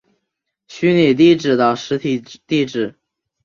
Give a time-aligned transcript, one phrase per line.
[0.67, 2.95] 虚拟地址的实体地址。